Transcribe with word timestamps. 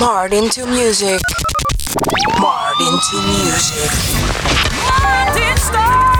Martin 0.00 0.48
to 0.48 0.64
music. 0.64 1.20
Martin 2.40 2.98
to 3.10 3.16
music. 3.20 3.90
Martin 4.72 5.56
Stalker. 5.58 6.19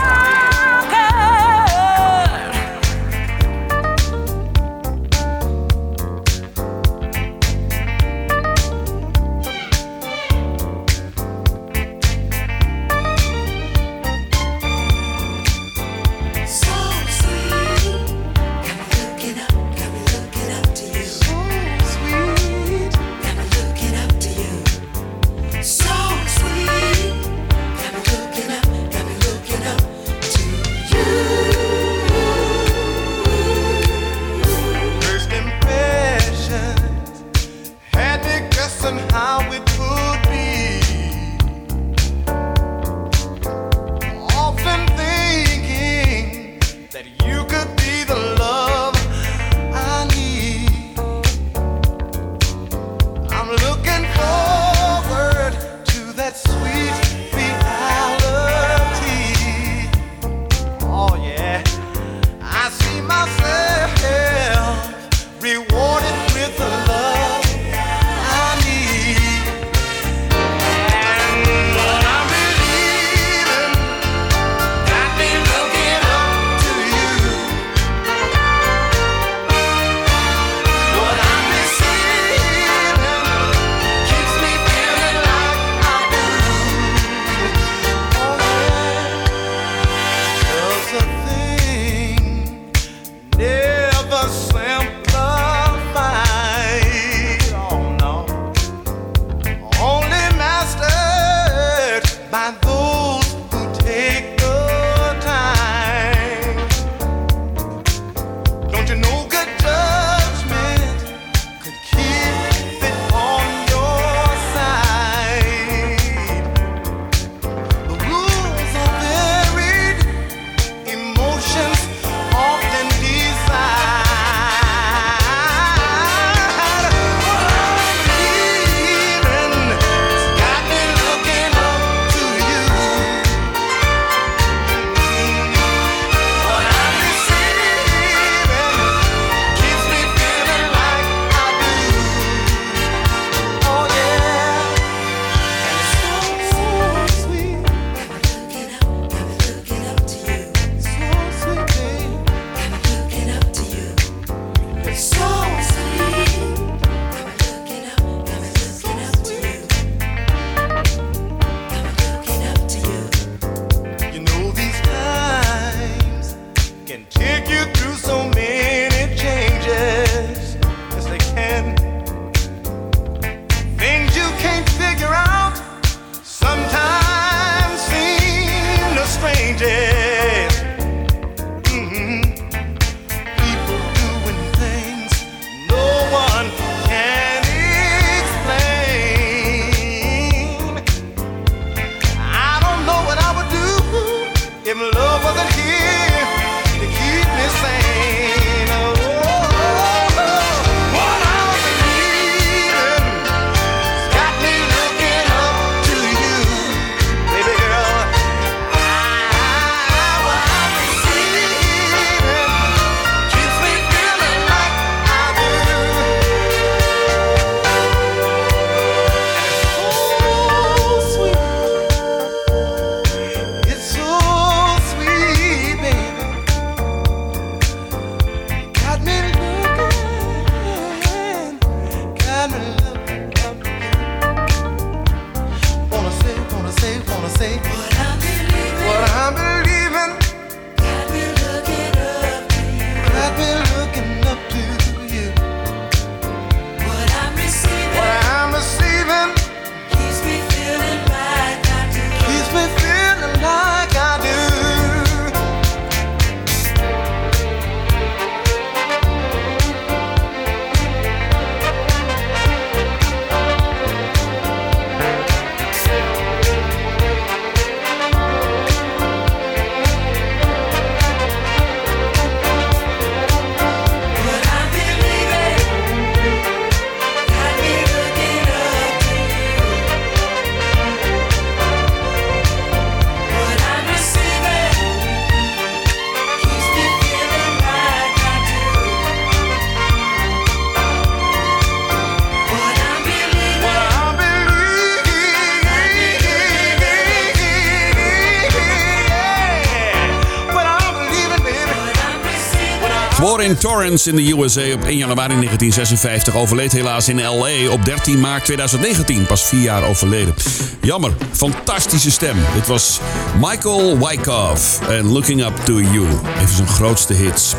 In 303.50 303.58
Torrance 303.58 304.10
in 304.10 304.16
de 304.16 304.32
USA 304.32 304.72
op 304.72 304.84
1 304.84 304.96
januari 304.96 305.34
1956. 305.34 306.36
Overleed 306.36 306.72
helaas 306.72 307.08
in 307.08 307.20
L.A. 307.20 307.70
op 307.70 307.84
13 307.84 308.20
maart 308.20 308.44
2019. 308.44 309.26
Pas 309.26 309.42
vier 309.42 309.60
jaar 309.60 309.84
overleden. 309.84 310.34
Jammer. 310.80 311.12
Fantastische 311.32 312.10
stem. 312.10 312.36
Dit 312.54 312.66
was 312.66 313.00
Michael 313.40 313.98
Wyckoff 313.98 314.80
en 314.88 315.12
Looking 315.12 315.44
Up 315.44 315.56
To 315.64 315.80
You. 315.80 316.06
Even 316.40 316.54
zijn 316.54 316.68
grootste 316.68 317.12
hits. 317.12 317.54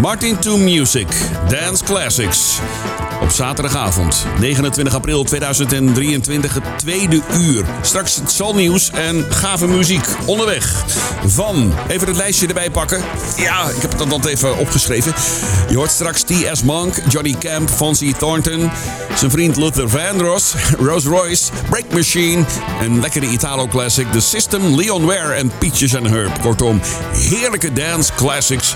Martin 0.00 0.38
to 0.38 0.56
Music. 0.56 1.08
Dance 1.48 1.84
Classics 1.84 2.60
op 3.22 3.30
zaterdagavond, 3.30 4.26
29 4.38 4.94
april 4.94 5.24
2023, 5.24 6.54
het 6.54 6.62
tweede 6.76 7.20
uur. 7.34 7.64
Straks 7.80 8.16
het 8.16 8.54
Nieuws 8.54 8.90
en 8.90 9.24
gave 9.30 9.66
muziek 9.66 10.06
onderweg. 10.26 10.84
Van, 11.26 11.72
even 11.88 12.06
het 12.06 12.16
lijstje 12.16 12.46
erbij 12.46 12.70
pakken. 12.70 13.00
Ja, 13.36 13.68
ik 13.68 13.82
heb 13.82 13.98
het 13.98 14.10
dan 14.10 14.26
even 14.26 14.58
opgeschreven. 14.58 15.12
Je 15.68 15.76
hoort 15.76 15.90
straks 15.90 16.22
T.S. 16.22 16.62
Monk, 16.62 16.94
Johnny 17.08 17.36
Camp, 17.38 17.70
Fonzie 17.70 18.14
Thornton, 18.16 18.70
zijn 19.16 19.30
vriend 19.30 19.56
Luther 19.56 19.88
Vandross, 19.88 20.54
Rose 20.86 21.08
Royce, 21.08 21.52
Break 21.70 21.92
Machine, 21.92 22.44
een 22.82 23.00
lekkere 23.00 23.26
Italo-classic, 23.26 24.12
The 24.12 24.20
System, 24.20 24.74
Leon 24.74 25.04
Ware 25.04 25.32
en 25.32 25.52
Peaches 25.58 25.96
and 25.96 26.08
Herb. 26.08 26.40
Kortom, 26.40 26.80
heerlijke 27.12 27.72
dance 27.72 28.12
classics. 28.14 28.74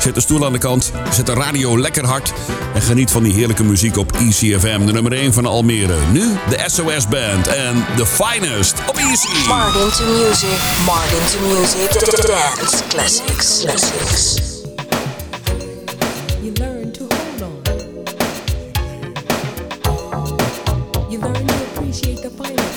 Zet 0.00 0.14
de 0.14 0.20
stoel 0.20 0.44
aan 0.44 0.52
de 0.52 0.58
kant, 0.58 0.92
zet 1.12 1.26
de 1.26 1.34
radio 1.34 1.80
lekker 1.80 2.04
hard 2.06 2.32
en 2.74 2.82
geniet 2.82 3.10
van 3.10 3.22
die 3.22 3.32
heerlijke 3.32 3.64
muziek 3.64 3.96
op 3.96 4.12
ECFM, 4.12 4.86
de 4.86 4.92
nummer 4.92 5.12
1 5.12 5.32
van 5.32 5.46
Almere. 5.46 5.96
Nu 6.12 6.36
de 6.48 6.62
SOS 6.66 7.08
Band 7.08 7.46
en 7.46 7.84
The 7.96 8.06
Finest 8.06 8.74
op 8.88 8.96
EC. 8.96 9.46
Martin 9.48 9.90
to 9.90 10.04
music, 10.04 10.58
Martin 10.86 11.38
to 11.38 11.48
music, 11.48 11.90
dance 12.26 12.82
classics, 12.88 13.64
classics. 13.64 14.55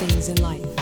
Things 0.00 0.30
in 0.30 0.36
life. 0.40 0.79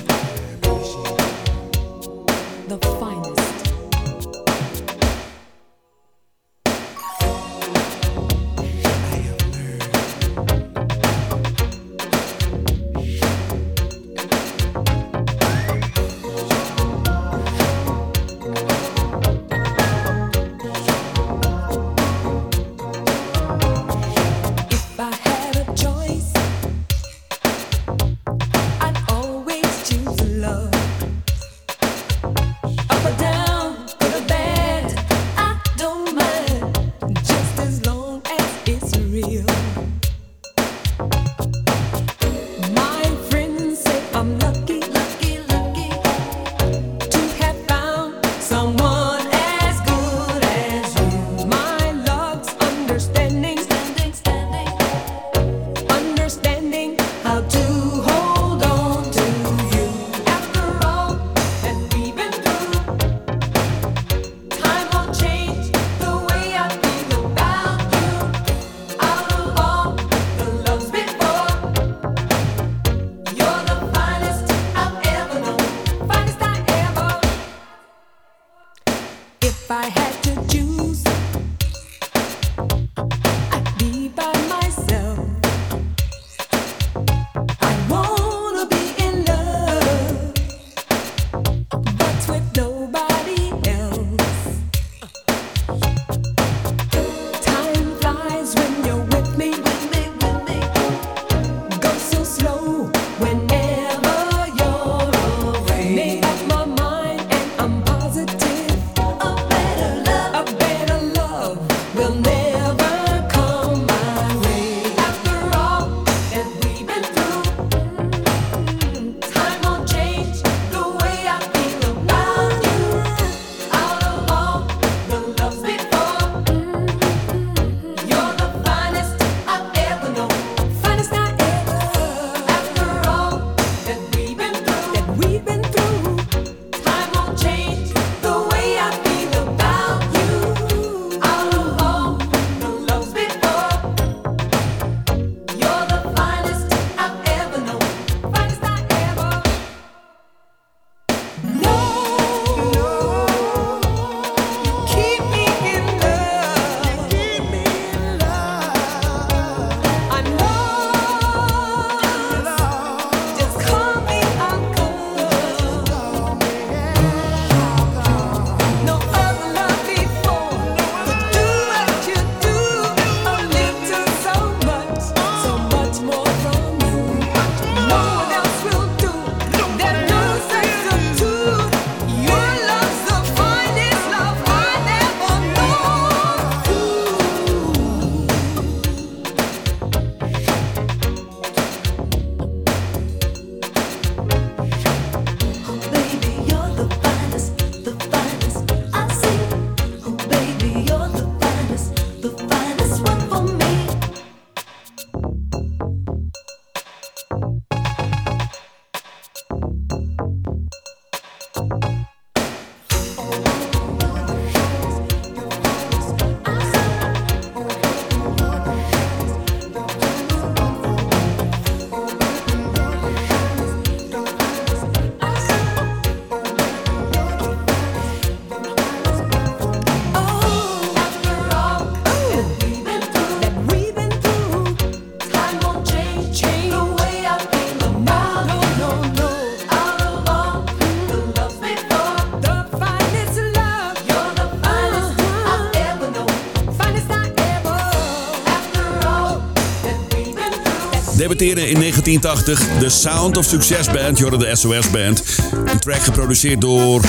Debuteren 251.19 251.69
in 251.69 251.81
1980 251.81 252.79
de 252.79 252.89
Sound 252.89 253.37
of 253.37 253.45
Success 253.45 253.91
Band, 253.91 254.19
je 254.19 254.37
de 254.39 254.57
SOS 254.57 254.91
Band. 254.91 255.23
Een 255.65 255.79
track 255.79 256.03
geproduceerd 256.03 256.61
door 256.61 257.01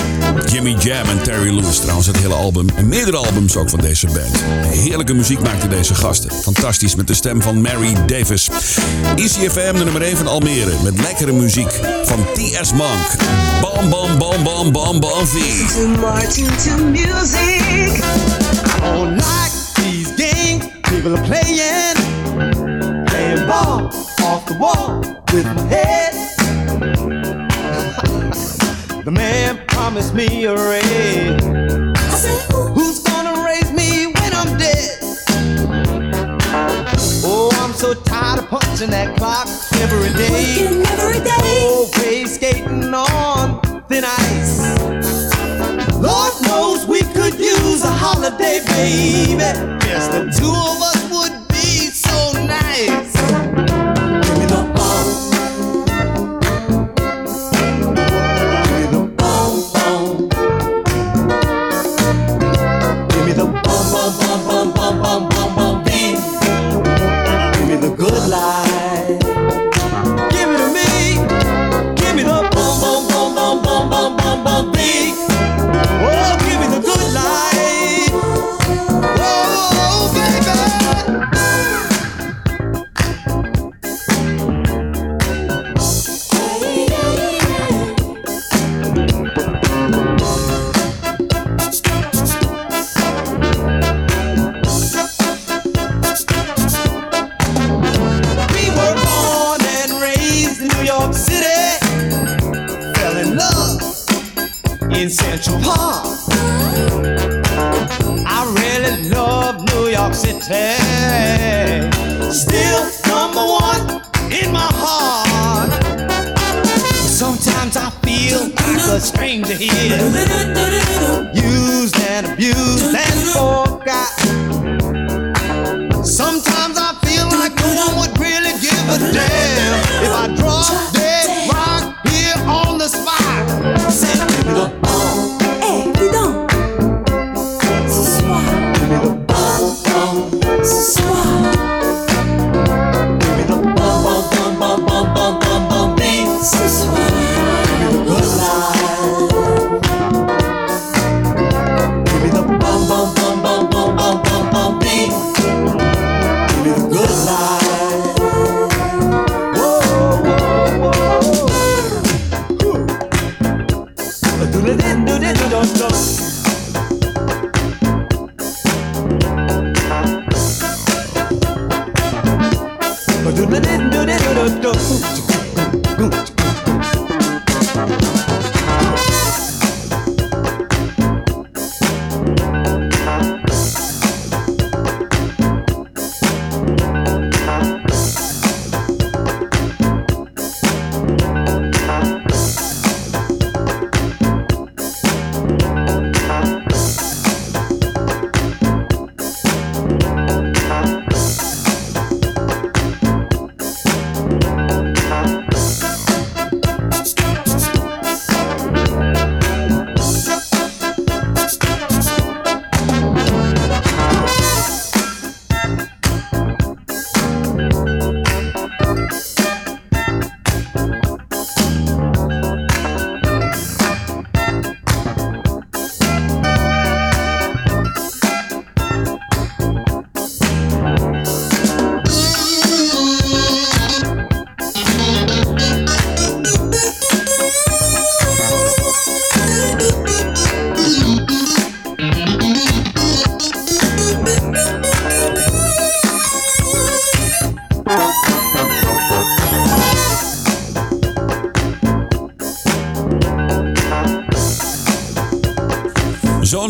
Jimmy 0.52 0.76
Jam 0.80 1.10
en 1.10 1.24
Terry 1.24 1.56
Lewis. 1.56 1.80
Trouwens, 1.80 2.08
het 2.08 2.18
hele 2.18 2.34
album 2.34 2.70
en 2.76 2.88
meerdere 2.88 3.18
albums 3.18 3.56
ook 3.56 3.70
van 3.70 3.80
deze 3.80 4.06
band. 4.06 4.44
Heerlijke 4.68 5.14
muziek 5.14 5.40
maakten 5.40 5.70
deze 5.70 5.96
gasten. 5.96 6.32
Fantastisch 6.32 6.96
met 6.96 7.08
de 7.08 7.14
stem 7.14 7.42
van 7.42 7.62
Mary 7.62 7.94
Davis. 8.06 8.50
ECFM 9.16 9.78
de 9.78 9.84
nummer 9.84 10.02
1 10.02 10.18
van 10.18 10.28
Almere 10.28 10.74
met 10.84 11.02
lekkere 11.02 11.34
muziek 11.34 11.72
van 12.04 12.26
T.S. 12.34 12.74
Monk. 12.74 13.16
Bam, 13.62 13.90
bam, 13.90 14.18
bam, 14.18 14.44
bam, 14.44 14.72
bam, 14.72 15.00
bam, 15.00 15.28
V. 15.28 15.34
Don't 15.74 16.02
like 16.02 16.32
these 19.76 20.14
games 20.16 20.66
people 20.84 21.16
are 21.16 21.26
playing. 21.26 22.09
Ball 23.50 23.90
off 24.22 24.46
the 24.46 24.56
wall 24.60 25.00
with 25.34 25.46
my 25.56 25.62
head. 25.64 26.14
the 29.04 29.10
man 29.12 29.66
promised 29.68 30.14
me 30.14 30.46
a 30.46 30.54
raise. 30.54 31.42
Who's 32.76 33.00
gonna 33.00 33.44
raise 33.44 33.72
me 33.72 34.06
when 34.06 34.34
I'm 34.36 34.56
dead? 34.60 35.00
Oh, 37.26 37.50
I'm 37.64 37.74
so 37.74 37.96
tired 37.96 38.38
of 38.38 38.48
punching 38.50 38.92
that 38.92 39.18
clock 39.18 39.48
every 39.82 40.14
day. 40.14 40.30
Working 40.30 40.86
every 40.86 41.20
day. 41.24 41.66
Oh, 41.66 41.90
Always 41.98 42.36
skating 42.36 42.94
on 42.94 43.62
thin 43.88 44.04
ice. 44.06 44.60
Lord 45.96 46.34
knows 46.44 46.86
we 46.86 47.02
could 47.02 47.40
use 47.40 47.84
a 47.84 47.90
holiday, 47.90 48.60
baby. 48.68 49.40
Yes, 49.90 50.08
the 50.10 50.20
two 50.40 50.54
of 50.54 50.82
us 50.84 50.89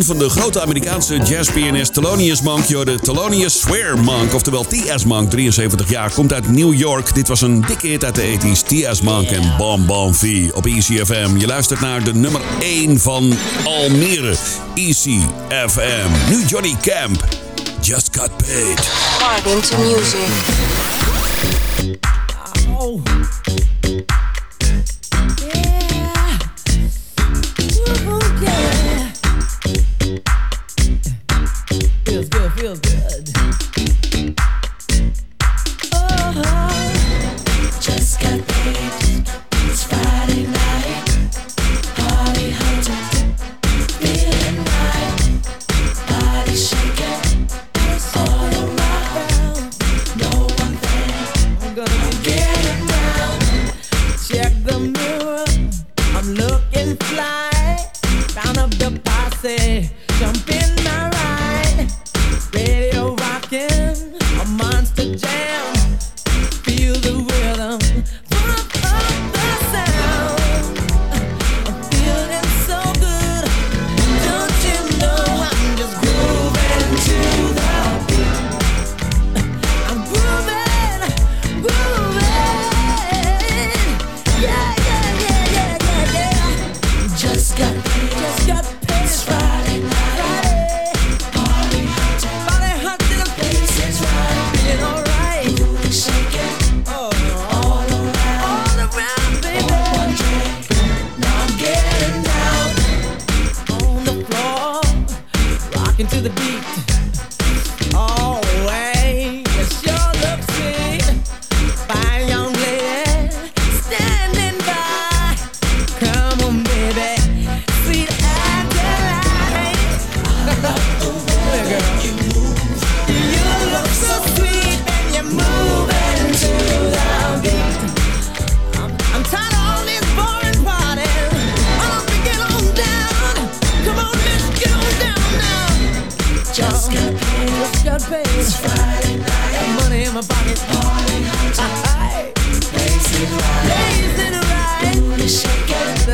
Van 0.05 0.17
de 0.17 0.29
grote 0.29 0.61
Amerikaanse 0.61 1.17
jazzpianist 1.17 1.93
Thelonious 1.93 2.41
Monk, 2.41 2.67
de 2.67 2.99
Thelonious 3.01 3.59
Swear 3.59 3.99
Monk, 3.99 4.33
oftewel 4.33 4.63
T.S. 4.63 5.05
Monk, 5.05 5.29
73 5.29 5.89
jaar, 5.89 6.11
komt 6.11 6.33
uit 6.33 6.51
New 6.51 6.73
York. 6.73 7.15
Dit 7.15 7.27
was 7.27 7.41
een 7.41 7.61
dikke 7.61 7.87
hit 7.87 8.05
uit 8.05 8.15
de 8.15 8.37
80s, 8.37 8.63
T.S. 8.67 9.01
Monk 9.01 9.29
en 9.29 9.53
Bom 9.57 9.85
Bom 9.85 10.15
V 10.15 10.49
op 10.53 10.65
ECFM. 10.65 11.37
Je 11.37 11.47
luistert 11.47 11.79
naar 11.79 12.03
de 12.03 12.13
nummer 12.13 12.41
1 12.59 12.99
van 12.99 13.33
Almere, 13.63 14.35
ECFM. 14.75 16.29
Nu 16.29 16.45
Johnny 16.45 16.75
Camp, 16.81 17.23
Just 17.81 18.09
Got 18.17 18.37
Paid. 18.37 18.89
Martin 19.19 19.61
to 19.61 19.77
music. 19.77 20.58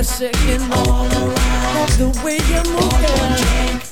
Shaking 0.05 0.61
all 0.71 1.05
around. 1.05 1.89
The 1.97 2.09
way 2.23 2.37
you 2.37 2.61
move, 2.71 2.91
girl. 2.91 3.35
Get 3.37 3.84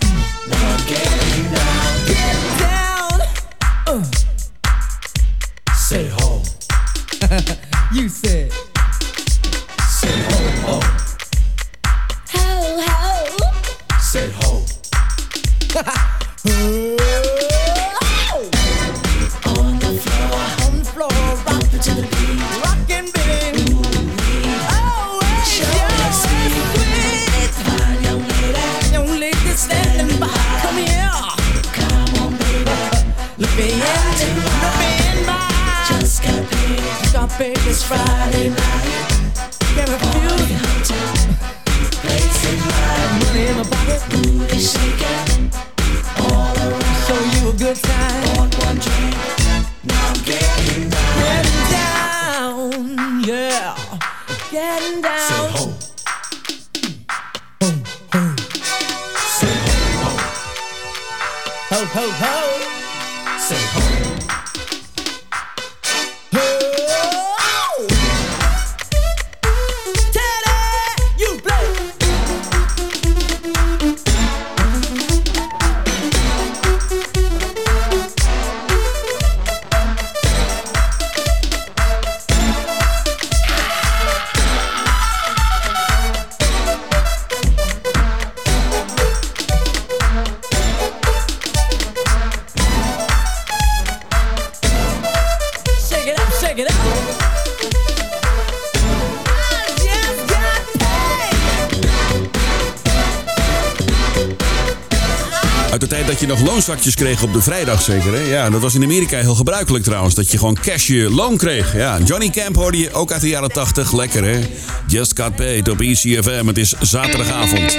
de 105.84 105.90
tijd 105.90 106.08
dat 106.08 106.20
je 106.20 106.28
nog 106.28 106.42
loonzakjes 106.42 106.96
kreeg 106.96 107.24
op 107.24 107.34
de 107.34 107.42
vrijdag 107.42 107.82
zeker, 107.82 108.14
hè? 108.14 108.20
Ja, 108.20 108.50
dat 108.50 108.62
was 108.62 108.76
in 108.76 108.84
Amerika 108.84 109.18
heel 109.18 109.36
gebruikelijk 109.36 109.84
trouwens. 109.84 110.16
Dat 110.16 110.32
je 110.32 110.38
gewoon 110.38 110.58
cash 110.62 110.88
je 110.88 111.10
loon 111.10 111.38
kreeg. 111.38 111.76
Ja, 111.76 112.00
Johnny 112.06 112.30
Camp 112.30 112.56
hoorde 112.56 112.78
je 112.78 112.94
ook 112.94 113.12
uit 113.12 113.22
de 113.22 113.28
jaren 113.28 113.52
80. 113.52 113.94
Lekker, 113.94 114.24
hè? 114.24 114.40
Just 114.88 115.20
Got 115.20 115.36
Paid 115.36 115.70
op 115.70 115.82
ECFM. 115.82 116.48
Het 116.48 116.58
is 116.58 116.74
zaterdagavond. 116.80 117.78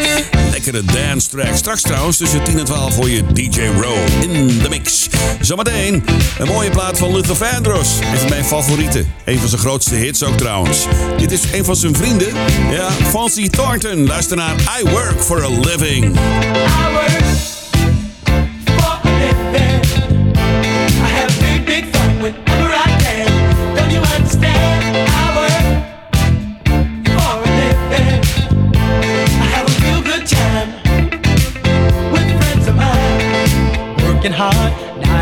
Lekkere 0.50 0.82
dance 0.84 1.28
track. 1.28 1.56
Straks 1.56 1.82
trouwens 1.82 2.16
tussen 2.16 2.44
10 2.44 2.58
en 2.58 2.64
12 2.64 2.94
voor 2.94 3.10
je 3.10 3.32
DJ 3.32 3.60
Row 3.60 4.22
in 4.22 4.58
de 4.58 4.68
mix. 4.68 5.08
Zometeen 5.40 6.04
een 6.38 6.46
mooie 6.46 6.70
plaat 6.70 6.98
van 6.98 7.12
Luther 7.12 7.36
Vandross. 7.36 7.90
Een 8.12 8.18
van 8.18 8.28
mijn 8.28 8.44
favorieten. 8.44 9.12
Een 9.24 9.38
van 9.38 9.48
zijn 9.48 9.60
grootste 9.60 9.94
hits 9.94 10.22
ook 10.22 10.36
trouwens. 10.36 10.86
Dit 11.16 11.32
is 11.32 11.40
een 11.52 11.64
van 11.64 11.76
zijn 11.76 11.96
vrienden. 11.96 12.28
Ja, 12.70 12.90
Fancy 12.90 13.48
Thornton. 13.48 14.06
Luister 14.06 14.36
naar 14.36 14.54
I 14.80 14.90
Work 14.90 15.20
for 15.20 15.44
a 15.44 15.48
Living. 15.48 16.16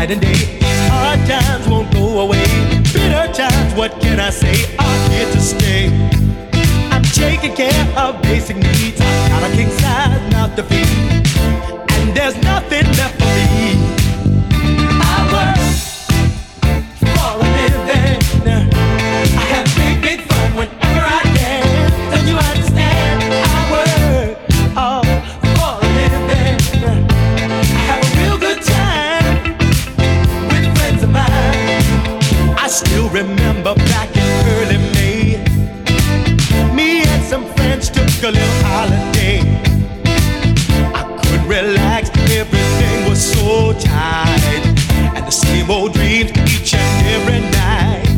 Night 0.03 0.11
and 0.11 0.21
day. 0.21 0.59
Hard 0.89 1.19
times 1.27 1.67
won't 1.67 1.91
go 1.93 2.19
away. 2.19 2.43
Bitter 2.91 3.31
times, 3.31 3.73
what 3.75 3.91
can 4.01 4.19
I 4.19 4.31
say? 4.31 4.75
Are 4.77 5.09
here 5.09 5.31
to 5.31 5.39
stay. 5.39 5.87
I'm 6.91 7.03
taking 7.03 7.55
care 7.55 7.85
of 7.97 8.21
basic 8.21 8.57
needs. 8.57 8.99
I 8.99 9.29
got 9.29 9.49
a 9.49 9.55
king 9.55 9.69
size 9.69 10.31
mouth 10.33 10.55
to 10.57 10.63
feed, 10.63 10.82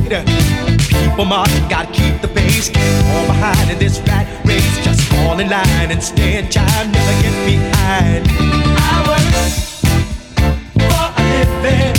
People 0.05 1.25
marching, 1.25 1.67
gotta 1.67 1.91
keep 1.91 2.21
the 2.21 2.27
pace. 2.27 2.69
Fall 2.69 3.25
behind 3.25 3.71
in 3.71 3.79
this 3.79 3.99
rat 4.01 4.27
race. 4.45 4.85
Just 4.85 5.01
fall 5.09 5.39
in 5.39 5.49
line 5.49 5.89
and 5.89 6.03
stand 6.03 6.51
time, 6.51 6.91
never 6.91 7.21
get 7.23 7.33
behind. 7.43 8.27
I 8.29 9.01
work 9.09 9.25
for 10.77 11.05
a 11.09 11.23
living. 11.33 11.95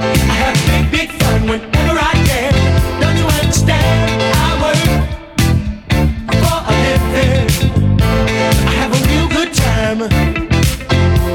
I 0.00 0.34
have 0.40 0.56
big, 0.66 0.90
big 0.90 1.10
fun 1.20 1.42
whenever 1.46 1.98
I 2.00 2.14
can. 2.24 2.54
Don't 3.02 3.16
you 3.18 3.26
understand? 3.26 4.22
I 4.32 4.50
work 4.64 4.80
for 6.40 6.58
a 6.64 6.74
living. 6.86 7.48
I 8.66 8.72
have 8.80 8.92
a 8.96 9.00
real 9.10 9.28
good 9.28 9.52
time 9.52 9.98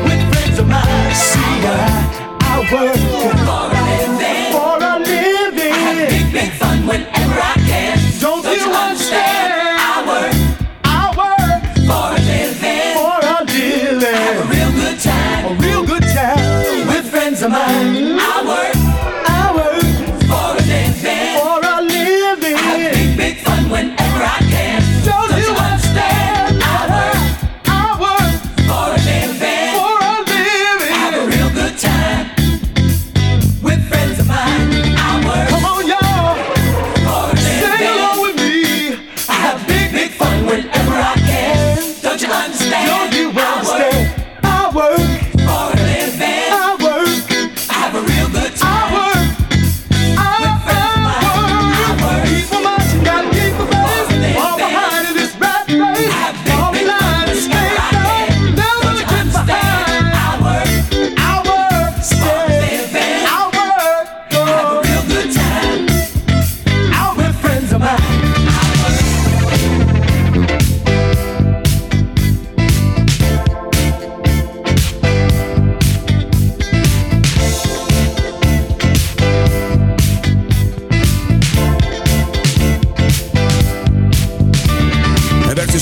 with 0.04 0.22
friends 0.34 0.58
of 0.58 0.68
mine. 0.68 1.14
See, 1.14 1.62
I, 1.62 1.78
I 2.42 2.58
work 2.74 2.98
for 2.98 3.75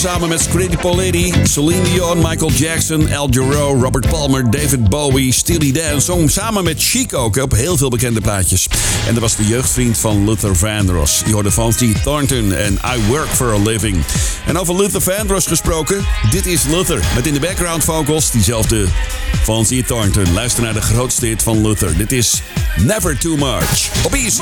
samen 0.04 0.30
met 0.30 0.42
Scritti 0.42 0.78
Politti, 0.78 1.34
Celine 1.44 1.82
Dion, 1.84 2.18
Michael 2.18 2.52
Jackson, 2.52 3.14
Al 3.14 3.30
Jarreau, 3.30 3.82
Robert 3.84 4.10
Palmer, 4.10 4.52
David 4.52 4.90
Bowie, 4.90 5.32
Steely 5.32 5.72
Dan. 5.72 6.02
Zong 6.02 6.32
samen 6.32 6.64
met 6.64 6.76
Chic 6.84 7.14
ook 7.14 7.38
op 7.38 7.52
heel 7.52 7.78
veel 7.78 7.90
bekende 7.90 8.22
plaatjes. 8.22 8.68
En 9.08 9.14
dat 9.14 9.22
was 9.24 9.36
de 9.36 9.46
jeugdvriend 9.46 9.98
van 9.98 10.26
Luther 10.26 10.56
Vandross. 10.56 11.22
Je 11.26 11.34
hoorde 11.34 11.50
T. 11.50 12.04
Thornton 12.04 12.54
en 12.54 12.74
I 12.74 13.08
Work 13.08 13.28
for 13.28 13.54
a 13.54 13.58
Living. 13.58 14.04
En 14.46 14.58
over 14.58 14.76
Luther 14.76 15.02
Vandross 15.02 15.48
gesproken, 15.48 16.06
dit 16.30 16.46
is 16.46 16.64
Luther. 16.64 17.00
Met 17.16 17.28
in 17.28 17.34
de 17.34 17.40
background 17.40 17.84
vocals 17.84 18.32
diezelfde 18.32 18.86
Fancy 19.44 19.84
Thornton. 19.84 20.34
Luister 20.34 20.64
naar 20.64 20.74
de 20.74 20.82
grootste 20.82 21.26
hit 21.26 21.44
van 21.44 21.68
Luther. 21.68 21.98
Dit 21.98 22.12
is 22.12 22.42
Never 22.78 23.18
Too 23.18 23.36
Much. 23.36 23.90
Op 24.06 24.14
Easy. 24.14 24.42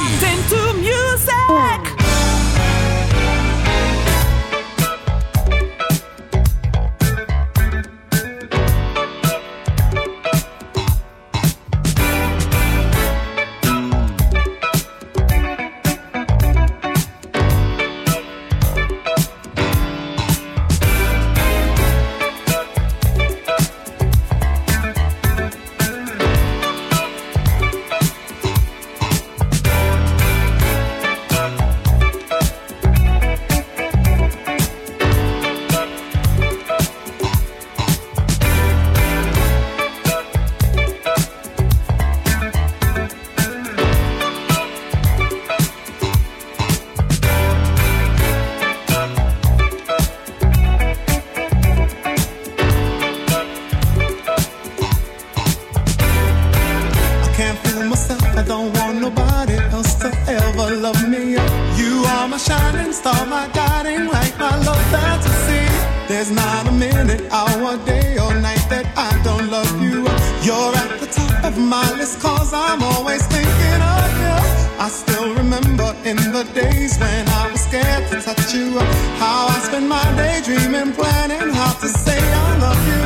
I'm 72.69 72.81
always 72.83 73.23
thinking 73.27 73.81
of 73.97 74.09
you. 74.23 74.37
I 74.85 74.87
still 74.89 75.33
remember 75.35 75.89
in 76.05 76.17
the 76.35 76.43
days 76.53 76.97
when 76.97 77.27
I 77.27 77.51
was 77.51 77.61
scared 77.61 78.05
to 78.11 78.21
touch 78.21 78.53
you. 78.53 78.79
How 79.21 79.47
I 79.55 79.57
spent 79.67 79.87
my 79.87 80.03
day 80.15 80.41
dreaming, 80.43 80.93
planning 80.93 81.53
how 81.53 81.73
to 81.83 81.87
say 81.87 82.19
I 82.19 82.49
love 82.65 82.83
you. 82.93 83.05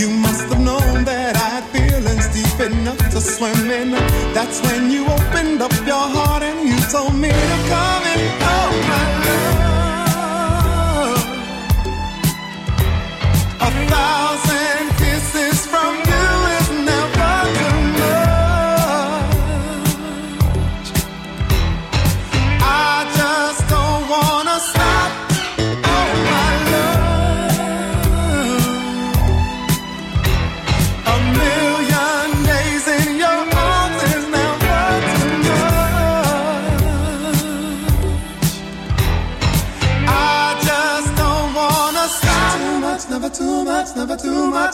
You 0.00 0.08
must 0.24 0.44
have 0.50 0.62
known 0.68 1.04
that 1.04 1.36
I 1.36 1.48
had 1.56 1.64
feelings 1.74 2.26
deep 2.36 2.58
enough 2.70 3.02
to 3.14 3.20
swim 3.20 3.70
in. 3.70 3.90
That's 4.34 4.60
when 4.66 4.90
you 4.90 5.02
opened 5.06 5.60
up 5.62 5.74
your 5.86 6.06
heart 6.16 6.42
and 6.42 6.68
you 6.68 6.78
told 6.90 7.14
me 7.14 7.30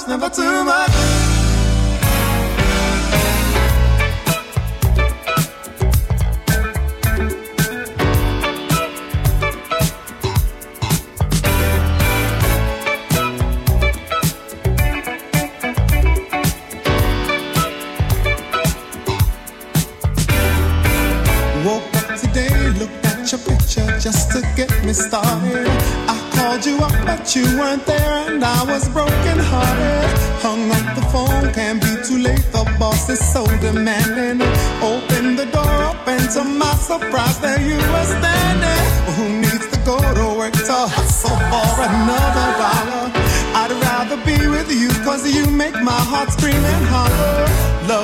never 0.09 0.31
too 0.31 0.65
much. 0.65 1.38
But 27.29 27.37
you 27.37 27.59
weren't 27.59 27.85
there, 27.85 28.31
and 28.31 28.43
I 28.43 28.65
was 28.65 28.89
broken 28.89 29.39
hearted. 29.39 30.19
Hung 30.41 30.71
up 30.71 30.97
the 30.97 31.05
phone, 31.13 31.53
can't 31.53 31.81
be 31.81 31.93
too 32.09 32.19
late. 32.23 32.45
The 32.53 32.65
boss 32.79 33.09
is 33.11 33.21
so 33.21 33.45
demanding. 33.61 34.41
Open 34.81 35.37
the 35.37 35.45
door 35.53 35.77
up, 35.91 36.09
and 36.09 36.25
to 36.35 36.45
my 36.45 36.73
surprise, 36.77 37.39
there 37.41 37.61
you 37.61 37.77
were 37.77 38.09
standing. 38.17 38.85
Who 39.17 39.25
needs 39.45 39.67
to 39.69 39.79
go 39.85 39.99
to 39.99 40.39
work 40.39 40.55
to 40.55 40.79
hustle 40.97 41.37
for 41.51 41.73
another 41.89 42.49
dollar? 42.63 43.13
I'd 43.61 43.73
rather 43.89 44.17
be 44.25 44.39
with 44.49 44.71
you, 44.73 44.89
cause 45.05 45.29
you 45.29 45.45
make 45.51 45.75
my 45.75 46.01
heart 46.11 46.31
scream 46.33 46.65
and 46.75 46.85
holler. 46.87 47.45
Love 47.89 47.98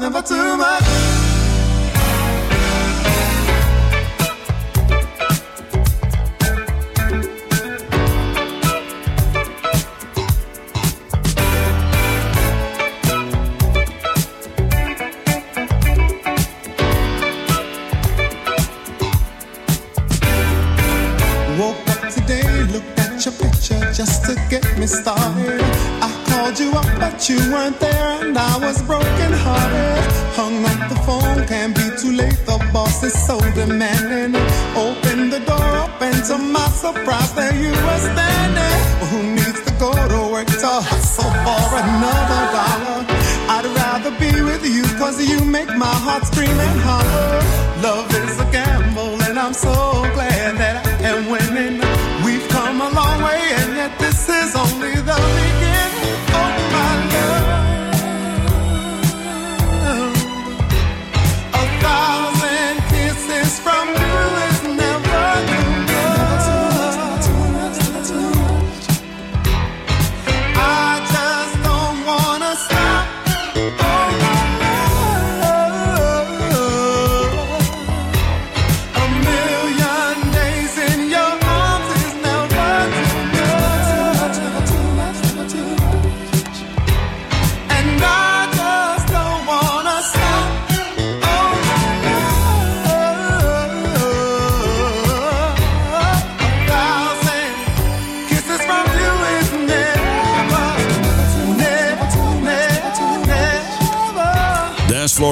never 0.00 0.22
too 0.22 0.56
much. 0.56 0.82
Woke 21.58 21.76
up 21.88 22.08
today, 22.08 22.42
looked 22.72 22.98
at 22.98 23.22
your 23.26 23.34
picture 23.34 23.92
just 23.92 24.24
to 24.24 24.34
get 24.48 24.64
me 24.78 24.86
started. 24.86 25.60
I 26.00 26.24
called 26.26 26.58
you 26.58 26.72
up, 26.72 26.86
but 26.98 27.28
you 27.28 27.36
weren't 27.52 27.78
there, 27.78 28.24
and 28.24 28.38
I 28.38 28.56
was 28.56 28.80
hearted. 28.80 28.99
Hung 30.40 30.64
up 30.64 30.88
the 30.88 30.96
phone, 31.04 31.46
can't 31.46 31.76
be 31.76 31.84
too 32.00 32.12
late. 32.16 32.40
The 32.48 32.56
boss 32.72 33.02
is 33.02 33.12
so 33.12 33.38
demanding. 33.52 34.34
Open 34.74 35.28
the 35.28 35.40
door 35.40 35.70
up, 35.84 36.00
and 36.00 36.16
to 36.28 36.38
my 36.38 36.66
surprise, 36.84 37.34
there 37.34 37.54
you 37.54 37.68
were 37.68 38.00
standing. 38.08 38.76
Who 39.10 39.20
needs 39.36 39.60
to 39.66 39.72
go 39.78 39.92
to 39.92 40.32
work 40.32 40.48
to 40.64 40.72
hustle 40.88 41.28
for 41.44 41.66
another 41.84 42.42
dollar? 42.56 43.00
I'd 43.54 43.66
rather 43.80 44.12
be 44.16 44.32
with 44.40 44.64
you, 44.64 44.84
cause 44.96 45.20
you 45.20 45.44
make 45.44 45.68
my 45.76 45.96
heart 46.06 46.24
scream 46.24 46.58
and 46.68 46.80
holler. 46.88 47.36
Love 47.84 48.08
is 48.24 48.40
a 48.40 48.48
gamble, 48.50 49.20
and 49.28 49.38
I'm 49.38 49.52
so 49.52 49.74
glad 50.16 50.56
that 50.56 50.76
I 50.86 50.92
am 51.10 51.28
winning. 51.28 51.76
We've 52.24 52.48
come 52.48 52.80
a 52.80 52.88
long 52.88 53.22
way, 53.22 53.42
and 53.60 53.76
yet 53.76 53.92
this 53.98 54.26
is 54.26 54.50
dancefloor 56.32 57.09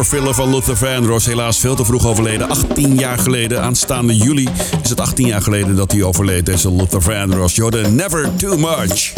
filler 0.09 0.35
van 0.35 0.51
Luther 0.51 0.77
Vandross. 0.77 1.27
Helaas 1.27 1.59
veel 1.59 1.75
te 1.75 1.85
vroeg 1.85 2.07
overleden. 2.07 2.49
18 2.49 2.94
jaar 2.94 3.18
geleden, 3.18 3.62
aanstaande 3.62 4.16
juli, 4.16 4.49
is 4.83 4.90
het 4.90 5.01
18 5.01 5.27
jaar 5.27 5.42
geleden 5.42 5.77
dat 5.77 5.92
hij 5.92 6.03
overleed. 6.03 6.47
Deze 6.47 6.73
Luther 6.73 7.03
Vandross. 7.03 7.55
Je 7.55 7.87
Never 7.90 8.31
Too 8.37 8.57
Much. 8.57 9.12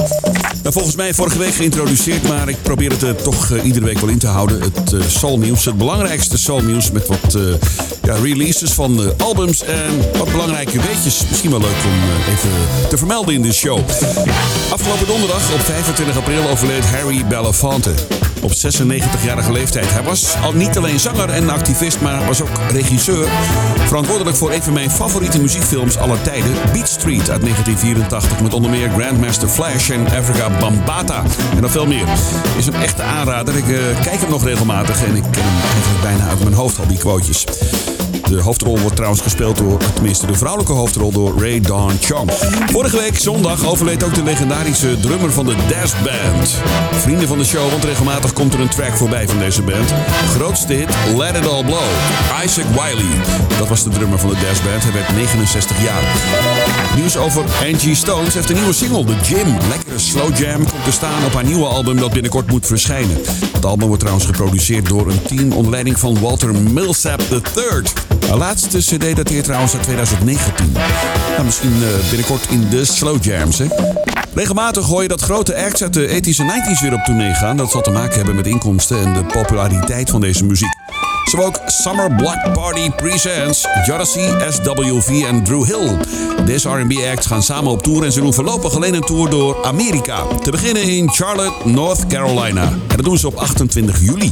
Nou, 0.62 0.72
volgens 0.72 0.96
mij 0.96 1.14
vorige 1.14 1.38
week 1.38 1.54
geïntroduceerd, 1.54 2.28
maar 2.28 2.48
ik 2.48 2.56
probeer 2.62 2.90
het 2.90 3.02
er 3.02 3.16
toch 3.16 3.50
uh, 3.50 3.64
iedere 3.64 3.84
week 3.84 3.98
wel 3.98 4.08
in 4.08 4.18
te 4.18 4.26
houden. 4.26 4.60
Het 4.60 4.92
uh, 4.92 5.02
soulnieuws, 5.06 5.64
het 5.64 5.78
belangrijkste 5.78 6.38
soulnieuws 6.38 6.90
met 6.90 7.06
wat 7.06 7.38
ja, 8.02 8.14
releases 8.22 8.72
van 8.72 9.18
albums 9.18 9.62
en 9.62 10.18
wat 10.18 10.30
belangrijke 10.30 10.80
weetjes. 10.80 11.22
Misschien 11.28 11.50
wel 11.50 11.60
leuk 11.60 11.84
om 11.84 12.32
even 12.32 12.50
te 12.88 12.98
vermelden 12.98 13.34
in 13.34 13.42
de 13.42 13.52
show. 13.52 13.78
Afgelopen 14.70 15.06
donderdag 15.06 15.52
op 15.52 15.60
25 15.60 16.16
april 16.16 16.48
overleed 16.48 16.84
Harry 16.84 17.26
Belafonte 17.26 17.92
op 18.40 18.52
96-jarige 18.52 19.52
leeftijd. 19.52 19.92
Hij 19.92 20.02
was 20.02 20.36
al 20.42 20.52
niet 20.52 20.76
alleen 20.76 21.00
zanger 21.00 21.28
en 21.28 21.50
activist, 21.50 22.00
maar 22.00 22.26
was 22.26 22.42
ook 22.42 22.60
regisseur. 22.70 23.28
Verantwoordelijk 23.86 24.36
voor 24.36 24.52
een 24.52 24.62
van 24.62 24.72
mijn 24.72 24.90
favoriete 24.90 25.40
muziekfilms 25.40 25.96
aller 25.96 26.22
tijden, 26.22 26.52
Beat 26.72 26.88
Street 26.88 27.30
uit 27.30 27.40
1984. 27.40 28.40
Met 28.42 28.54
onder 28.54 28.70
meer 28.70 28.90
Grandmaster 28.90 29.48
Flash 29.48 29.90
en 29.90 30.06
Africa 30.06 30.58
Bambata. 30.58 31.22
En 31.54 31.62
nog 31.62 31.70
veel 31.70 31.86
meer. 31.86 32.06
Is 32.56 32.66
een 32.66 32.74
echte 32.74 33.02
aanrader. 33.02 33.56
Ik 33.56 33.66
uh, 33.66 33.78
kijk 34.02 34.20
hem 34.20 34.30
nog 34.30 34.44
regelmatig 34.44 35.04
en 35.04 35.16
ik 35.16 35.24
ken 35.30 35.42
hem 35.44 35.62
eigenlijk 35.72 36.02
bijna 36.02 36.28
uit 36.28 36.42
mijn 36.42 36.54
hoofd 36.54 36.78
al 36.78 36.86
die 36.86 36.98
quotejes. 36.98 37.44
De 38.30 38.40
hoofdrol 38.40 38.78
wordt 38.78 38.96
trouwens 38.96 39.22
gespeeld 39.22 39.58
door, 39.58 39.78
tenminste 39.94 40.26
de 40.26 40.34
vrouwelijke 40.34 40.72
hoofdrol, 40.72 41.12
door 41.12 41.40
Ray 41.40 41.60
Dawn 41.60 41.96
Chong. 42.00 42.30
Vorige 42.66 42.96
week 42.96 43.18
zondag 43.18 43.66
overleed 43.66 44.02
ook 44.02 44.14
de 44.14 44.22
legendarische 44.22 45.00
drummer 45.00 45.32
van 45.32 45.46
de 45.46 45.54
Dash 45.68 45.92
Band. 46.02 46.54
Vrienden 46.92 47.28
van 47.28 47.38
de 47.38 47.44
show, 47.44 47.70
want 47.70 47.84
regelmatig 47.84 48.32
komt 48.32 48.54
er 48.54 48.60
een 48.60 48.68
track 48.68 48.96
voorbij 48.96 49.28
van 49.28 49.38
deze 49.38 49.62
band. 49.62 49.94
Grootste 50.34 50.72
hit, 50.72 50.88
Let 51.16 51.36
It 51.36 51.48
All 51.48 51.64
Blow. 51.64 51.90
Isaac 52.44 52.66
Wiley, 52.66 53.20
dat 53.58 53.68
was 53.68 53.84
de 53.84 53.90
drummer 53.90 54.18
van 54.18 54.28
de 54.28 54.34
Dash 54.34 54.60
Band. 54.60 54.82
Hij 54.82 54.92
werd 54.92 55.14
69 55.14 55.82
jaar. 55.82 56.02
Nieuws 56.96 57.16
over 57.16 57.44
Angie 57.72 57.94
Stones 57.94 58.34
heeft 58.34 58.48
een 58.50 58.56
nieuwe 58.56 58.72
single, 58.72 59.04
The 59.04 59.16
Gym. 59.22 59.56
Lekkere 59.68 59.98
slow 59.98 60.36
jam 60.36 60.56
komt 60.56 60.84
te 60.84 60.92
staan 60.92 61.24
op 61.24 61.34
haar 61.34 61.44
nieuwe 61.44 61.66
album 61.66 61.96
dat 61.96 62.12
binnenkort 62.12 62.50
moet 62.50 62.66
verschijnen. 62.66 63.16
Het 63.52 63.64
album 63.64 63.86
wordt 63.86 64.00
trouwens 64.00 64.26
geproduceerd 64.26 64.88
door 64.88 65.08
een 65.08 65.22
team 65.22 65.52
onder 65.52 65.70
leiding 65.70 65.98
van 65.98 66.20
Walter 66.20 66.54
Millsap 66.54 67.20
III. 67.20 68.19
De 68.30 68.36
laatste 68.36 68.78
CD 68.78 69.16
dateert 69.16 69.44
trouwens 69.44 69.74
uit 69.74 69.82
2019. 69.82 70.72
Nou, 71.30 71.44
misschien 71.44 71.76
uh, 71.82 72.08
binnenkort 72.08 72.46
in 72.50 72.68
de 72.68 72.84
slow 72.84 73.24
jams, 73.24 73.58
hè? 73.58 73.66
Regelmatig 74.34 74.86
hoor 74.86 75.02
je 75.02 75.08
dat 75.08 75.20
grote 75.20 75.64
acts 75.64 75.82
uit 75.82 75.92
de 75.92 76.08
80s 76.08 76.38
en 76.38 76.76
90s 76.76 76.80
weer 76.80 76.94
op 76.94 77.04
tournee 77.04 77.34
gaan. 77.34 77.56
Dat 77.56 77.70
zal 77.70 77.80
te 77.80 77.90
maken 77.90 78.16
hebben 78.16 78.34
met 78.34 78.46
inkomsten 78.46 79.00
en 79.00 79.12
de 79.12 79.24
populariteit 79.24 80.10
van 80.10 80.20
deze 80.20 80.44
muziek. 80.44 80.74
Zo 81.24 81.36
ook 81.36 81.60
Summer 81.66 82.14
Block 82.14 82.52
Party 82.52 82.90
Presents 82.90 83.66
Jodeci, 83.86 84.34
SWV 84.48 85.24
en 85.28 85.44
Drew 85.44 85.64
Hill. 85.64 85.96
Deze 86.44 86.68
R&B 86.68 86.92
acts 87.12 87.26
gaan 87.26 87.42
samen 87.42 87.70
op 87.70 87.82
tour 87.82 88.04
en 88.04 88.12
ze 88.12 88.20
doen 88.20 88.34
voorlopig 88.34 88.74
alleen 88.74 88.94
een 88.94 89.00
tour 89.00 89.30
door 89.30 89.64
Amerika. 89.64 90.22
Te 90.42 90.50
beginnen 90.50 90.82
in 90.82 91.10
Charlotte, 91.10 91.68
North 91.68 92.06
Carolina. 92.06 92.62
En 92.62 92.96
dat 92.96 93.04
doen 93.04 93.18
ze 93.18 93.26
op 93.26 93.34
28 93.34 94.00
juli. 94.00 94.30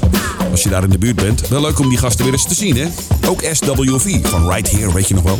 Als 0.50 0.62
je 0.62 0.68
daar 0.68 0.82
in 0.82 0.90
de 0.90 0.98
buurt 0.98 1.16
bent, 1.16 1.48
wel 1.48 1.60
leuk 1.60 1.78
om 1.78 1.88
die 1.88 1.98
gasten 1.98 2.24
weer 2.24 2.32
eens 2.32 2.48
te 2.48 2.54
zien, 2.54 2.76
hè? 2.76 2.86
Ook 3.28 3.40
SWV 3.52 4.26
van 4.26 4.50
Right 4.50 4.70
Here, 4.70 4.92
weet 4.92 5.08
je 5.08 5.14
nog 5.14 5.24
wel. 5.24 5.36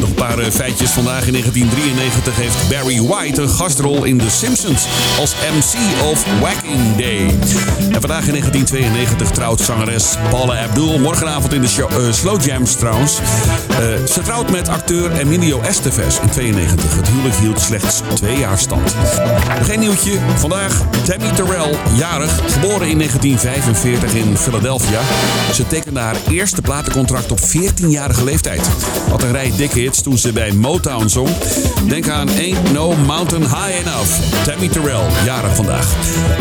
Nog 0.00 0.08
een 0.08 0.14
paar 0.14 0.38
uh, 0.38 0.46
feitjes. 0.50 0.90
Vandaag 0.90 1.26
in 1.26 1.32
1993 1.32 2.36
heeft 2.36 2.68
Barry 2.68 3.02
White 3.02 3.42
een 3.42 3.48
gastrol 3.48 4.04
in 4.04 4.18
The 4.18 4.30
Simpsons 4.30 4.86
als 5.20 5.34
MC 5.34 6.02
of 6.10 6.24
Whacking 6.40 6.96
Day. 6.96 7.18
En 7.92 8.00
vandaag 8.00 8.26
in 8.26 8.32
1992 8.32 9.30
trouwt 9.30 9.60
zangeres 9.60 10.14
Paula 10.30 10.62
Abdul 10.62 10.77
morgenavond 10.86 11.52
in 11.52 11.60
de 11.60 11.68
show, 11.68 11.90
uh, 11.90 12.12
Slow 12.12 12.44
Jams 12.44 12.74
trouwens. 12.74 13.18
Uh, 13.70 14.04
ze 14.06 14.20
trouwt 14.20 14.50
met 14.50 14.68
acteur 14.68 15.12
Emilio 15.12 15.60
Estevez 15.60 16.18
in 16.20 16.30
92. 16.30 16.96
Het 16.96 17.08
huwelijk 17.08 17.34
hield 17.34 17.60
slechts 17.60 18.02
twee 18.14 18.38
jaar 18.38 18.58
stand. 18.58 18.94
Één 19.70 19.80
nieuwtje. 19.80 20.18
Vandaag 20.36 20.82
Tammy 21.04 21.30
Terrell, 21.34 21.76
jarig, 21.94 22.40
geboren 22.52 22.88
in 22.88 22.98
1945 22.98 24.14
in 24.14 24.36
Philadelphia. 24.36 25.00
Ze 25.52 25.66
tekende 25.66 26.00
haar 26.00 26.16
eerste 26.30 26.60
platencontract 26.60 27.30
op 27.30 27.38
14-jarige 27.40 28.24
leeftijd. 28.24 28.68
Wat 29.08 29.22
een 29.22 29.32
rij 29.32 29.52
dikke 29.56 29.78
hits 29.78 30.02
toen 30.02 30.18
ze 30.18 30.32
bij 30.32 30.52
Motown 30.52 31.06
zong. 31.06 31.28
Denk 31.88 32.08
aan 32.08 32.28
Ain't 32.28 32.72
No 32.72 32.94
Mountain 33.06 33.42
High 33.42 33.78
Enough. 33.80 34.10
Tammy 34.44 34.68
Terrell, 34.68 35.06
jarig 35.24 35.54
vandaag. 35.54 35.94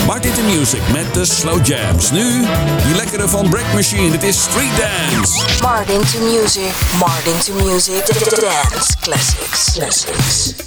Martin 0.05 0.31
the 0.31 0.57
Music 0.57 0.81
met 0.93 1.13
de 1.13 1.25
Slow 1.25 1.65
Jams. 1.65 2.11
Nu 2.11 2.45
die 2.85 2.95
lekkere 2.95 3.27
van 3.27 3.49
Break 3.49 3.73
Machine. 3.73 4.11
Is 4.27 4.43
Street 4.43 4.75
Dance. 4.75 5.61
Martin 5.63 6.01
to 6.03 6.19
music, 6.19 6.73
Martin 6.99 7.39
to 7.43 7.53
music, 7.63 8.05
dance 8.05 8.93
classics, 8.95 9.75
classics. 9.75 10.66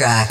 track. 0.00 0.30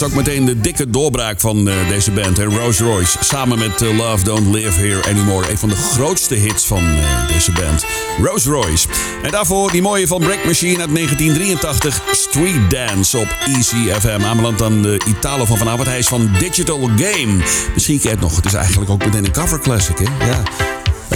was 0.00 0.08
ook 0.08 0.14
meteen 0.14 0.44
de 0.44 0.60
dikke 0.60 0.90
doorbraak 0.90 1.40
van 1.40 1.68
eh, 1.68 1.88
deze 1.88 2.10
band, 2.10 2.38
Rose 2.38 2.84
Royce. 2.84 3.18
Samen 3.20 3.58
met 3.58 3.82
eh, 3.82 3.96
Love 3.96 4.24
Don't 4.24 4.54
Live 4.54 4.80
Here 4.80 5.02
Anymore. 5.02 5.50
Een 5.50 5.58
van 5.58 5.68
de 5.68 5.76
grootste 5.76 6.34
hits 6.34 6.66
van 6.66 6.78
eh, 6.78 7.28
deze 7.28 7.52
band, 7.52 7.84
Rose 8.22 8.50
Royce. 8.50 8.88
En 9.22 9.30
daarvoor 9.30 9.70
die 9.70 9.82
mooie 9.82 10.06
van 10.06 10.18
Break 10.18 10.44
Machine 10.44 10.80
uit 10.80 10.94
1983, 10.94 12.02
Street 12.12 12.70
Dance 12.70 13.18
op 13.18 13.36
Easy 13.46 13.90
FM. 14.00 14.20
Aanbeland 14.24 14.62
aan 14.62 14.82
de 14.82 15.00
Italo 15.06 15.44
van 15.44 15.58
vanavond. 15.58 15.86
Hij 15.86 15.98
is 15.98 16.08
van 16.08 16.30
Digital 16.38 16.80
Game. 16.96 17.44
Misschien 17.74 18.00
kent 18.00 18.12
het 18.12 18.20
nog. 18.20 18.36
Het 18.36 18.44
is 18.44 18.54
eigenlijk 18.54 18.90
ook 18.90 19.04
meteen 19.04 19.24
een 19.24 19.32
cover 19.32 19.60
classic, 19.60 19.98
hè? 19.98 20.26
Ja. 20.26 20.42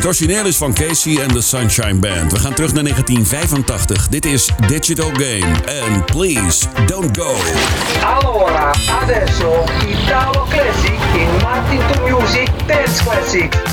Het 0.01 0.09
origineel 0.09 0.47
is 0.47 0.57
van 0.57 0.75
Casey 0.75 1.23
en 1.23 1.29
the 1.29 1.41
Sunshine 1.41 1.95
Band. 1.95 2.33
We 2.33 2.39
gaan 2.39 2.55
terug 2.55 2.73
naar 2.73 2.83
1985. 2.83 4.09
Dit 4.09 4.25
is 4.25 4.51
Digital 4.67 5.11
Game. 5.13 5.65
En 5.65 6.05
please, 6.05 6.67
don't 6.87 7.19
go. 7.19 7.35
Allora, 8.05 8.71
adesso 9.03 9.65
Italo 9.89 10.47
Classic 10.49 11.01
in 11.15 11.29
Martin 11.43 11.81
to 11.93 12.17
Music 12.17 12.49
Dance 12.67 13.03
Classic. 13.05 13.70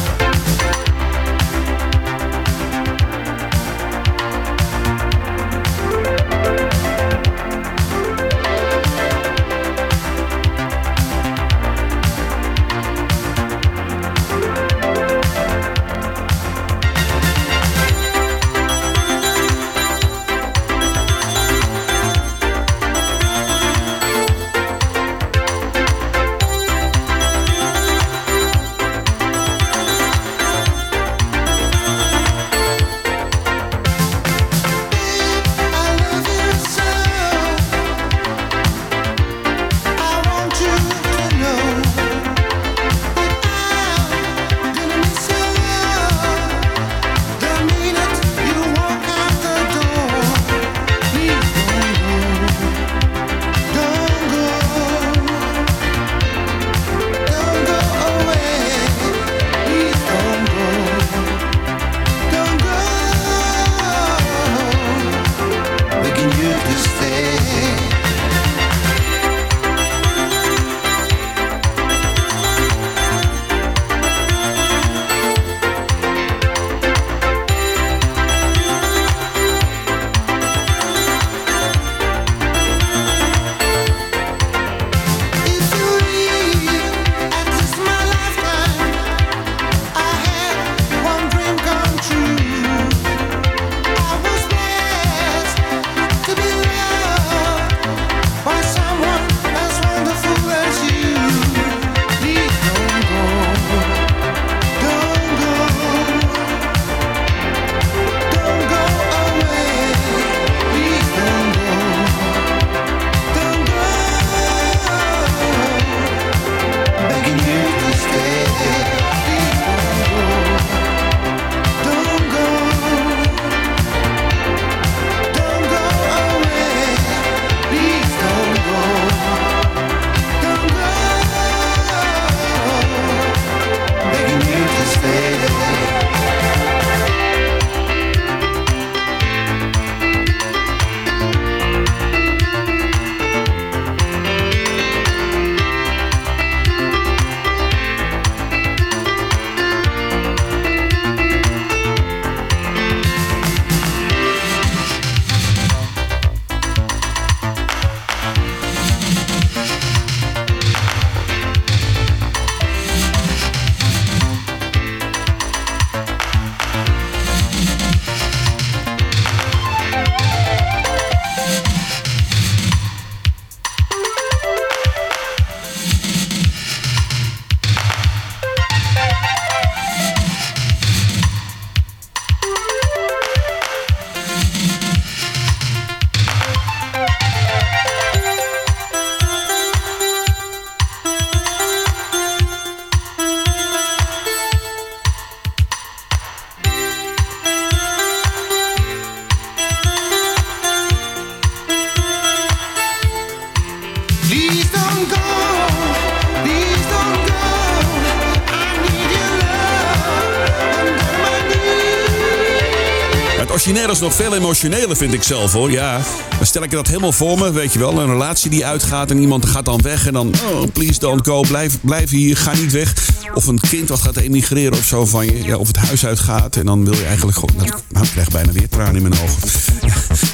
Is 213.97 214.03
nog 214.03 214.13
veel 214.13 214.35
emotioneler, 214.35 214.97
vind 214.97 215.13
ik 215.13 215.23
zelf 215.23 215.53
hoor. 215.53 215.71
Ja, 215.71 216.01
dan 216.37 216.45
stel 216.45 216.63
ik 216.63 216.71
dat 216.71 216.87
helemaal 216.87 217.11
voor 217.11 217.37
me, 217.37 217.51
weet 217.51 217.73
je 217.73 217.79
wel. 217.79 217.99
Een 217.99 218.07
relatie 218.07 218.49
die 218.49 218.65
uitgaat 218.65 219.11
en 219.11 219.19
iemand 219.19 219.45
gaat 219.45 219.65
dan 219.65 219.81
weg. 219.81 220.07
En 220.07 220.13
dan, 220.13 220.33
oh, 220.51 220.63
please 220.73 220.99
don't 220.99 221.27
go, 221.27 221.41
blijf, 221.41 221.77
blijf 221.81 222.09
hier, 222.09 222.37
ga 222.37 222.53
niet 222.53 222.71
weg. 222.71 222.93
Of 223.37 223.47
een 223.47 223.59
kind 223.59 223.89
wat 223.89 224.01
gaat 224.01 224.17
emigreren 224.17 224.77
of 224.77 224.85
zo 224.85 225.05
van 225.05 225.25
je. 225.25 225.43
Ja, 225.43 225.57
of 225.57 225.67
het 225.67 225.75
huis 225.75 226.05
uitgaat. 226.05 226.55
En 226.55 226.65
dan 226.65 226.85
wil 226.85 226.93
je 226.93 227.05
eigenlijk 227.05 227.37
gewoon... 227.37 227.55
Nou, 227.55 227.79
nou, 227.89 228.05
ik 228.05 228.11
krijg 228.11 228.29
bijna 228.29 228.51
weer 228.51 228.69
tranen 228.69 228.95
in 228.95 229.01
mijn 229.01 229.13
ogen. 229.13 229.49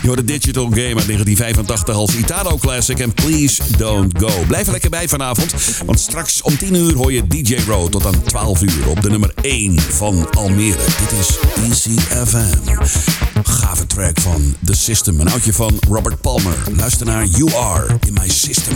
Je 0.01 0.07
hoort 0.07 0.19
de 0.19 0.25
Digital 0.25 0.63
Game 0.63 0.95
uit 0.95 1.05
1985 1.05 1.95
als 1.95 2.15
Italo 2.15 2.57
Classic. 2.57 2.99
En 2.99 3.13
please 3.13 3.61
don't 3.77 4.17
go. 4.17 4.43
Blijf 4.47 4.65
er 4.65 4.71
lekker 4.71 4.89
bij 4.89 5.07
vanavond. 5.07 5.53
Want 5.85 5.99
straks 5.99 6.41
om 6.41 6.57
10 6.57 6.75
uur 6.75 6.95
hoor 6.95 7.11
je 7.11 7.27
DJ 7.27 7.57
Road 7.67 7.91
tot 7.91 8.05
aan 8.05 8.23
12 8.23 8.61
uur 8.61 8.87
op 8.87 9.01
de 9.01 9.09
nummer 9.09 9.33
1 9.41 9.79
van 9.79 10.29
Almere. 10.31 10.85
Dit 10.99 11.19
is 11.19 11.37
ECFM. 11.55 12.77
Gave 13.43 13.87
track 13.87 14.19
van 14.19 14.55
The 14.65 14.75
System. 14.75 15.19
Een 15.19 15.31
oudje 15.31 15.53
van 15.53 15.79
Robert 15.89 16.21
Palmer. 16.21 16.57
Luister 16.77 17.05
naar 17.05 17.25
You 17.25 17.53
Are 17.53 17.97
in 18.05 18.13
My 18.13 18.29
System. 18.29 18.75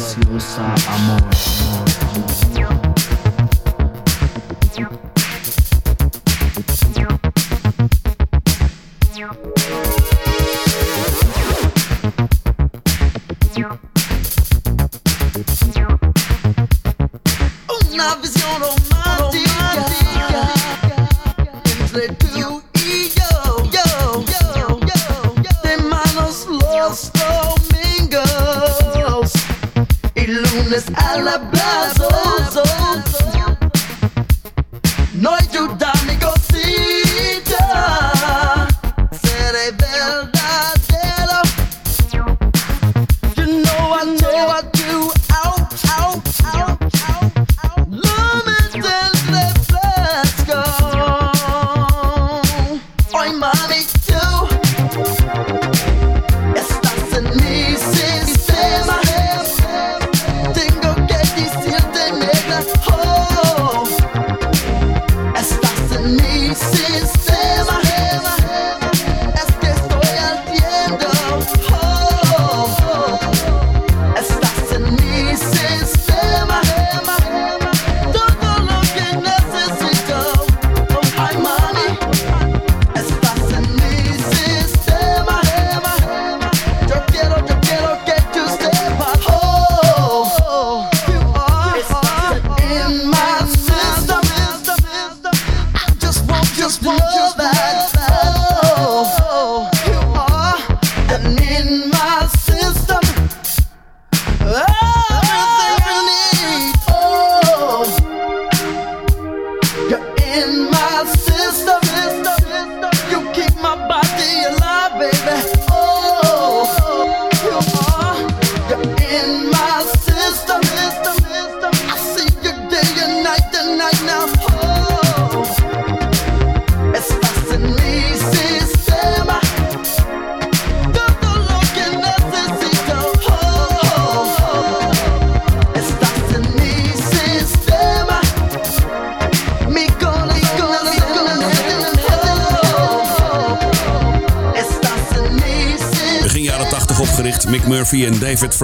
Suicide. 0.00 0.79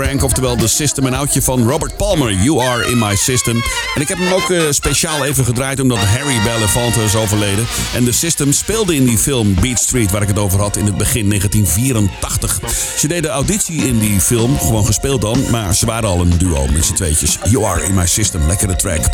Frank. 0.02 0.22
Oftewel 0.22 0.56
de 0.56 0.68
System. 0.68 1.06
Een 1.06 1.14
oudje 1.14 1.42
van 1.42 1.68
Robert 1.68 1.96
Palmer. 1.96 2.32
You 2.32 2.60
are 2.60 2.90
in 2.90 2.98
my 2.98 3.14
system. 3.14 3.62
En 3.94 4.00
ik 4.00 4.08
heb 4.08 4.18
hem 4.18 4.32
ook 4.32 4.50
eh, 4.50 4.62
speciaal 4.70 5.24
even 5.24 5.44
gedraaid 5.44 5.80
omdat 5.80 5.98
Harry 5.98 6.42
Belafonte 6.42 7.02
is 7.02 7.14
overleden. 7.14 7.66
En 7.94 8.04
de 8.04 8.12
System 8.12 8.52
speelde 8.52 8.94
in 8.94 9.04
die 9.04 9.18
film 9.18 9.54
Beat 9.54 9.78
Street 9.78 10.10
waar 10.10 10.22
ik 10.22 10.28
het 10.28 10.38
over 10.38 10.60
had 10.60 10.76
in 10.76 10.86
het 10.86 10.96
begin 10.96 11.28
1984. 11.28 12.60
Ze 12.96 13.08
deden 13.08 13.30
auditie 13.30 13.86
in 13.86 13.98
die 13.98 14.20
film. 14.20 14.58
Gewoon 14.58 14.86
gespeeld 14.86 15.20
dan. 15.20 15.44
Maar 15.50 15.74
ze 15.74 15.86
waren 15.86 16.08
al 16.08 16.20
een 16.20 16.38
duo 16.38 16.66
met 16.66 16.84
z'n 16.84 16.94
tweetjes. 16.94 17.38
You 17.50 17.64
are 17.64 17.84
in 17.84 17.94
my 17.94 18.06
system. 18.06 18.46
Lekkere 18.46 18.76
track. 18.76 19.04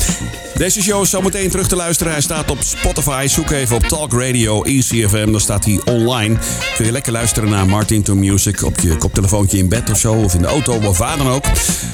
Deze 0.54 0.82
show 0.82 1.02
is 1.02 1.10
zometeen 1.10 1.50
terug 1.50 1.68
te 1.68 1.76
luisteren. 1.76 2.12
Hij 2.12 2.22
staat 2.22 2.50
op 2.50 2.58
Spotify. 2.60 3.26
Zoek 3.26 3.50
even 3.50 3.76
op 3.76 3.82
Talk 3.82 4.12
Radio 4.12 4.62
ECFM. 4.62 5.30
Dan 5.30 5.40
staat 5.40 5.64
hij 5.64 5.80
online. 5.84 6.36
Kun 6.76 6.84
je 6.84 6.92
lekker 6.92 7.12
luisteren 7.12 7.50
naar 7.50 7.66
Martin 7.66 8.02
to 8.02 8.14
Music 8.14 8.62
op 8.62 8.80
je 8.80 8.96
koptelefoontje 8.96 9.58
in 9.58 9.68
bed 9.68 9.90
of 9.90 9.98
zo. 9.98 10.12
Of 10.12 10.34
in 10.34 10.42
de 10.42 10.46
auto 10.46 10.71
of 10.80 10.98
waar 10.98 11.18
dan 11.18 11.28
ook. 11.28 11.44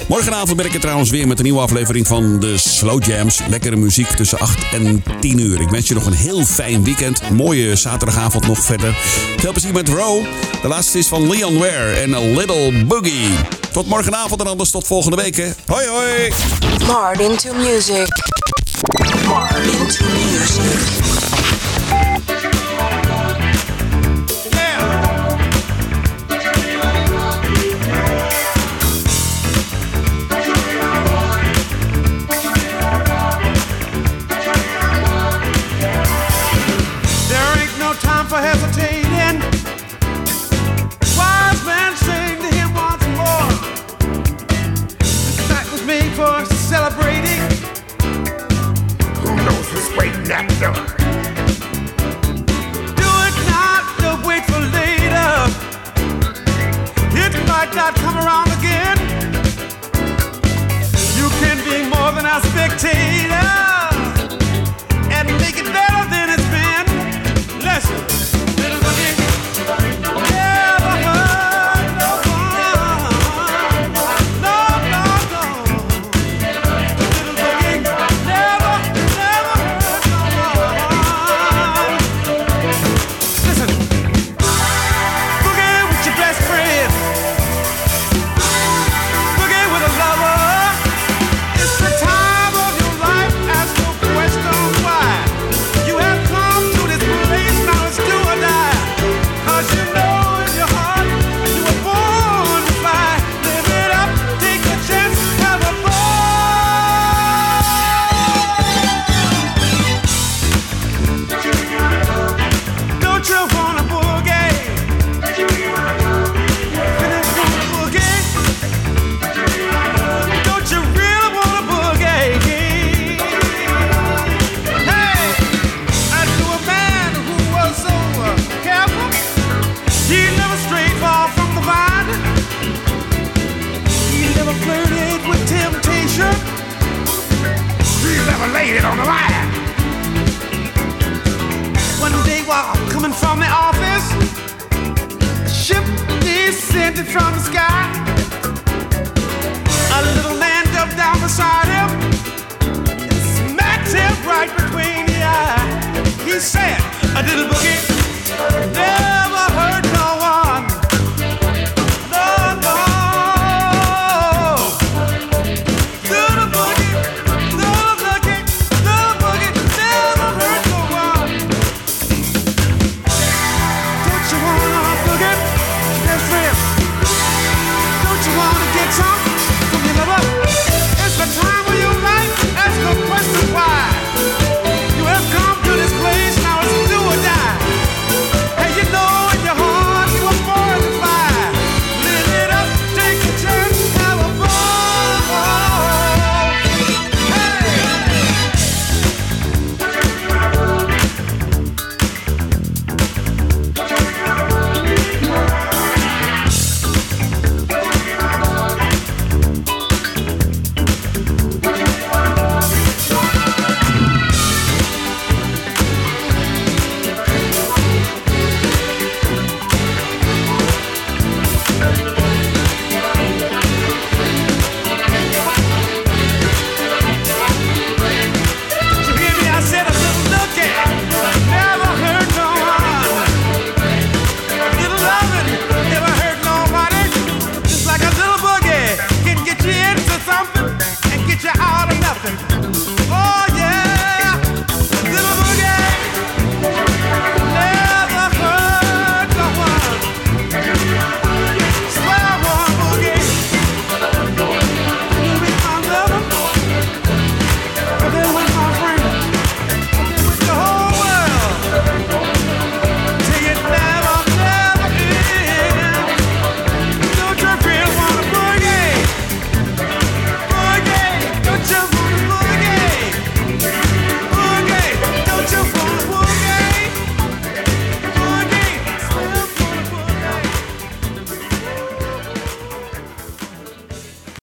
Morgenavond 0.09 0.57
ben 0.57 0.67
ik 0.67 0.75
er 0.75 0.81
trouwens 0.81 1.11
weer 1.11 1.27
met 1.27 1.39
een 1.39 1.45
nieuwe 1.45 1.61
aflevering 1.61 2.07
van 2.07 2.41
de 2.41 2.59
Slow 2.59 3.05
Jams. 3.05 3.41
Lekkere 3.49 3.77
muziek 3.77 4.09
tussen 4.09 4.39
8 4.39 4.59
en 4.73 5.05
10 5.21 5.39
uur. 5.39 5.61
Ik 5.61 5.69
wens 5.69 5.89
je 5.89 5.95
nog 5.95 6.07
een 6.07 6.13
heel 6.13 6.45
fijn 6.45 6.85
weekend. 6.85 7.31
Mooie 7.31 7.77
zaterdagavond 7.77 8.47
nog 8.47 8.59
verder. 8.59 8.97
Veel 9.37 9.53
plezier 9.53 9.73
met 9.73 9.89
Row. 9.89 10.25
De 10.63 10.69
laatste 10.69 10.99
is 10.99 11.07
van 11.07 11.29
Leon 11.29 11.59
Ware 11.59 11.93
en 11.93 12.15
A 12.15 12.21
Little 12.21 12.85
Boogie. 12.85 13.31
Tot 13.73 13.87
morgenavond 13.87 14.41
en 14.41 14.47
anders 14.47 14.71
tot 14.71 14.87
volgende 14.87 15.17
week. 15.17 15.37
Hè. 15.37 15.51
Hoi 15.67 15.87
hoi! 15.87 16.33
Martin 16.87 17.37
to 17.37 17.55
music. 17.55 18.09
Martin 19.27 19.87
to 19.89 20.05
music. 20.05 21.48
Who's 50.29 50.37
waiting 50.37 50.51
at 50.51 50.61
door? 50.61 50.75
Do 52.97 53.09
it 53.27 53.37
not, 53.49 53.83
don't 53.99 54.27
wait 54.27 54.45
for 54.45 54.61
later. 54.61 55.31
It 57.17 57.35
might 57.47 57.75
not 57.75 57.95
come 57.97 58.17
around 58.17 58.51
again. 58.59 58.99
You 61.17 61.29
can 61.41 61.59
be 61.65 61.89
more 61.89 62.13
than 62.13 62.27
a 62.27 62.41
spectator 62.49 63.68